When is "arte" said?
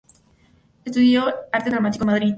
1.51-1.69